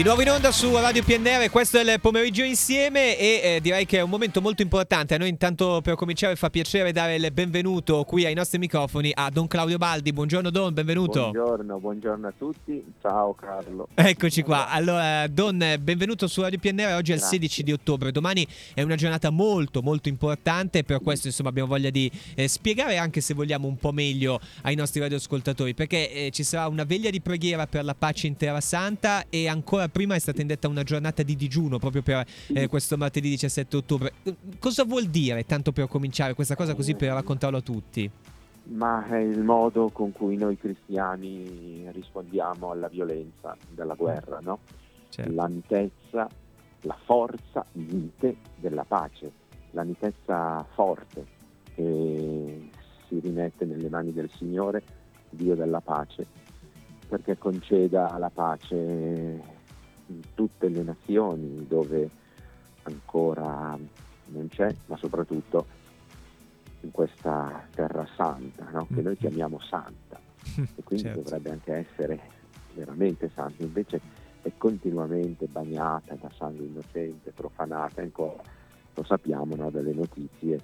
[0.00, 3.84] Di nuovo in onda su Radio PNR, questo è il pomeriggio insieme e eh, direi
[3.84, 5.14] che è un momento molto importante.
[5.14, 9.28] A noi intanto per cominciare fa piacere dare il benvenuto qui ai nostri microfoni a
[9.28, 10.14] Don Claudio Baldi.
[10.14, 11.28] Buongiorno Don, benvenuto.
[11.32, 12.82] Buongiorno, buongiorno a tutti.
[13.02, 13.88] Ciao Carlo.
[13.92, 14.70] Eccoci qua.
[14.70, 16.94] Allora Don, benvenuto su Radio PNR.
[16.94, 18.10] Oggi è il 16 di ottobre.
[18.10, 22.96] Domani è una giornata molto molto importante, per questo insomma abbiamo voglia di eh, spiegare
[22.96, 27.10] anche se vogliamo un po' meglio ai nostri radioascoltatori perché eh, ci sarà una veglia
[27.10, 30.82] di preghiera per la pace in Terra Santa e ancora prima è stata indetta una
[30.82, 34.12] giornata di digiuno proprio per eh, questo martedì 17 ottobre.
[34.58, 38.10] Cosa vuol dire, tanto per cominciare, questa cosa così per raccontarlo a tutti?
[38.64, 44.60] Ma è il modo con cui noi cristiani rispondiamo alla violenza della guerra, no?
[45.08, 45.32] Certo.
[45.32, 46.28] La mitezza,
[46.82, 49.32] la forza mite della pace,
[49.72, 51.38] la mitezza forte
[51.74, 52.70] che
[53.08, 54.82] si rimette nelle mani del Signore,
[55.30, 56.26] Dio della pace,
[57.08, 59.58] perché conceda la pace
[60.10, 62.10] in tutte le nazioni dove
[62.82, 63.78] ancora
[64.26, 65.78] non c'è, ma soprattutto
[66.80, 68.86] in questa terra santa, no?
[68.86, 69.20] che noi mm.
[69.20, 70.20] chiamiamo santa,
[70.56, 71.20] e quindi certo.
[71.20, 72.20] dovrebbe anche essere
[72.74, 74.00] veramente santa, invece
[74.42, 78.42] è continuamente bagnata da sangue innocente, profanata ancora,
[78.94, 79.70] lo sappiamo no?
[79.70, 80.60] dalle notizie,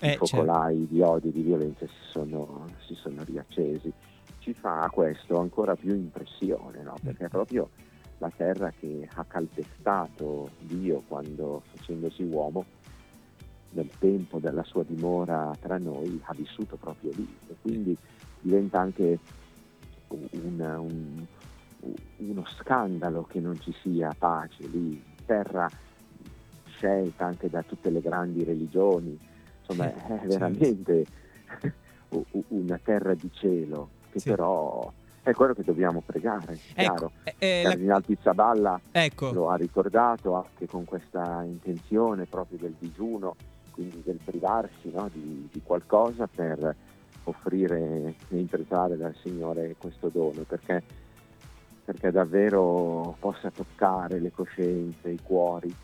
[0.00, 0.94] eh, i focolai certo.
[0.94, 3.92] di odio e di violenza si sono, si sono, riaccesi.
[4.38, 6.94] Ci fa questo ancora più impressione, no?
[7.02, 7.28] perché mm.
[7.28, 7.68] proprio
[8.18, 12.64] la terra che ha calpestato Dio quando facendosi uomo
[13.70, 17.36] nel tempo della sua dimora tra noi ha vissuto proprio lì.
[17.48, 17.96] E quindi
[18.40, 19.18] diventa anche
[20.08, 21.26] un, un,
[22.16, 25.68] uno scandalo che non ci sia pace lì, terra
[26.66, 29.18] scelta anche da tutte le grandi religioni,
[29.60, 30.28] insomma è certo.
[30.28, 31.06] veramente
[32.48, 34.90] una terra di cielo che però
[35.30, 37.12] è quello che dobbiamo pregare, ecco, chiaro.
[37.24, 39.32] Eh, eh, Cardinal Pizzaballa ecco.
[39.32, 43.36] lo ha ricordato anche con questa intenzione proprio del digiuno,
[43.72, 46.74] quindi del privarsi no, di, di, qualcosa per
[47.24, 50.82] offrire e intrecciare dal Signore questo dono, perché,
[51.84, 55.74] perché davvero possa toccare le coscienze, i cuori,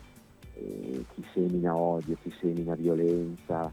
[0.55, 3.71] eh, chi semina odio, chi semina violenza,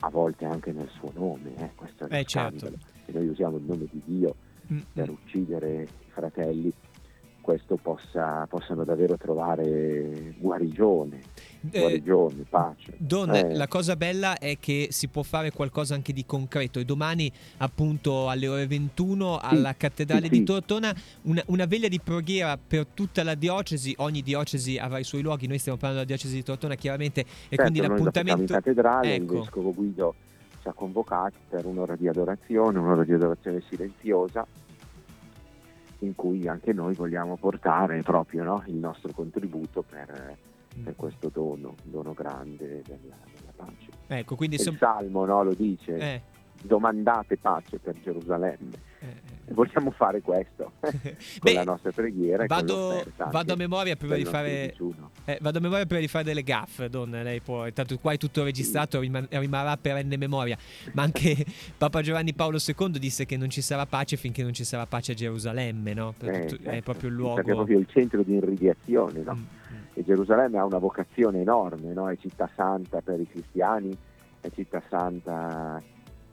[0.00, 2.70] a volte anche nel suo nome, eh, questo è eh, certo.
[3.06, 4.34] Noi usiamo il nome di Dio
[4.72, 4.78] mm.
[4.92, 6.72] per uccidere i fratelli,
[7.44, 11.20] questo possa, possano davvero trovare guarigione,
[11.70, 12.94] eh, guarigione, pace.
[12.96, 13.54] Don, eh.
[13.54, 18.30] la cosa bella è che si può fare qualcosa anche di concreto e domani appunto
[18.30, 22.86] alle ore 21 alla sì, cattedrale sì, di Tortona una, una, veglia di preghiera per
[22.86, 26.42] tutta la diocesi, ogni diocesi avrà i suoi luoghi, noi stiamo parlando della diocesi di
[26.42, 27.26] Tortona chiaramente e
[27.56, 28.40] certo, quindi l'appuntamento...
[28.40, 29.34] In cattedrale, ecco.
[29.34, 30.14] il vescovo Guido
[30.68, 34.46] ha convocati per un'ora di adorazione, un'ora di adorazione silenziosa
[36.00, 40.96] in cui anche noi vogliamo portare proprio no, il nostro contributo per, per, mm.
[40.96, 43.90] questo dono, dono grande della, della pace.
[44.06, 46.22] Ecco, quindi il Salmo no, lo dice, eh.
[46.62, 48.76] domandate pace per Gerusalemme.
[49.00, 50.90] Eh, eh vogliamo fare questo con
[51.42, 52.44] Beh, la nostra preghiera.
[52.46, 54.74] Vado, vado a memoria prima di fare.
[55.24, 57.22] Eh, vado a memoria prima di fare delle gaffe, donna.
[57.22, 57.66] Lei può.
[57.66, 59.10] Intanto qua è tutto registrato, sì.
[59.30, 60.58] rimarrà perenne memoria.
[60.92, 61.44] Ma anche
[61.78, 65.12] Papa Giovanni Paolo II disse che non ci sarà pace finché non ci sarà pace
[65.12, 66.14] a Gerusalemme, no?
[66.20, 66.70] Eh, tutto, certo.
[66.70, 67.40] È proprio il luogo.
[67.40, 69.34] È proprio il centro di irradiazione, no?
[69.34, 69.82] Mm, mm.
[69.94, 72.08] E Gerusalemme ha una vocazione enorme, no?
[72.08, 73.96] È città santa per i cristiani,
[74.40, 75.82] è città santa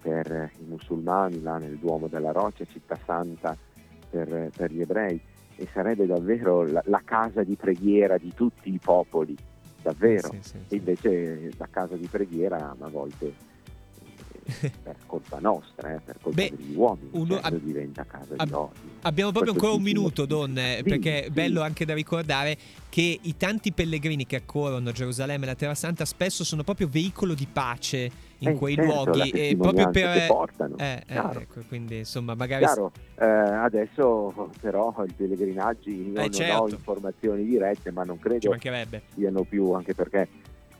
[0.01, 3.55] per i musulmani là nel Duomo della Roccia, città santa
[4.09, 5.19] per, per gli ebrei
[5.55, 9.35] e sarebbe davvero la, la, casa di preghiera di tutti i popoli,
[9.81, 10.29] davvero.
[10.31, 10.73] Sì, sì, sì.
[10.73, 13.49] E invece la casa di preghiera a volte
[14.83, 18.47] per colpa nostra, eh, per colpa Beh, degli uomini, uno, cioè, ab- diventa casa ab-
[18.47, 18.89] di odio.
[19.01, 21.31] Abbiamo proprio Questo ancora un minuto, Don, sì, perché è sì.
[21.31, 22.57] bello anche da ricordare
[22.89, 26.87] che i tanti pellegrini che accorrono a Gerusalemme e la Terra Santa spesso sono proprio
[26.89, 30.77] veicolo di pace in eh, quei certo, luoghi e proprio per portano.
[30.77, 36.31] Eh, eh, ecco, quindi insomma magari chiaro, eh, adesso però i pellegrinaggi io eh, non
[36.31, 36.61] certo.
[36.61, 38.55] ho informazioni dirette ma non credo
[39.15, 40.27] siano più anche perché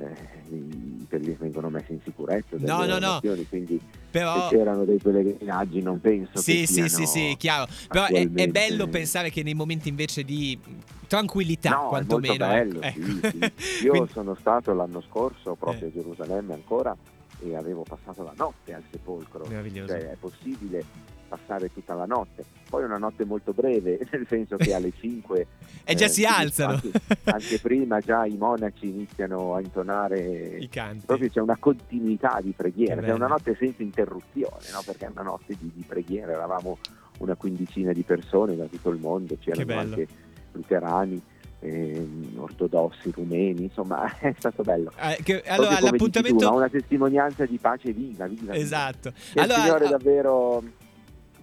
[0.01, 3.19] eh, i pellegrini vengono messi in sicurezza no no no
[3.49, 4.49] quindi però...
[4.49, 8.47] se c'erano dei pellegrinaggi non penso sì che sì sì sì chiaro però è, è,
[8.47, 10.59] bello pensare che nei momenti invece di
[11.07, 13.01] tranquillità no, quantomeno bello, ecco.
[13.01, 13.83] sì, sì.
[13.85, 14.11] io quindi...
[14.11, 16.95] sono stato l'anno scorso proprio a Gerusalemme ancora
[17.43, 19.45] e avevo passato la notte al sepolcro.
[19.47, 19.91] Meraviglioso.
[19.91, 20.83] Cioè, è possibile
[21.27, 22.45] passare tutta la notte.
[22.69, 25.47] Poi una notte molto breve, nel senso che alle 5
[25.91, 26.73] e già eh, si alzano.
[26.73, 26.91] Anche,
[27.23, 31.05] anche, prima già i monaci iniziano a intonare i canti.
[31.05, 34.81] Proprio c'è una continuità di preghiera, è una notte senza interruzione, no?
[34.85, 36.77] perché è una notte di, di, preghiera, eravamo
[37.19, 40.07] una quindicina di persone da tutto il mondo, c'erano anche
[40.53, 41.21] luterani,
[41.59, 44.91] eh, ortodossi, rumeni, insomma è stato bello.
[44.99, 46.47] Eh, che, allora l'appuntamento...
[46.47, 48.53] Tu, una testimonianza di pace viva, viva.
[48.53, 49.11] Esatto.
[49.11, 50.63] Che allora, il Signore davvero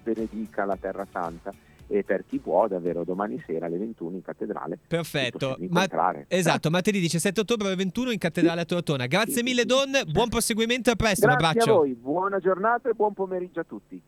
[0.02, 1.52] benedica la Terra Santa
[1.88, 4.78] e per chi può davvero domani sera alle 21 in cattedrale.
[4.86, 5.56] Perfetto.
[5.68, 5.86] Ma,
[6.28, 9.06] esatto, martedì 17 ottobre alle 21 in cattedrale a Tortona.
[9.06, 11.72] Grazie sì, mille Don, buon proseguimento e a presto, Grazie un abbraccio.
[11.72, 14.00] a voi, buona giornata e buon pomeriggio a tutti.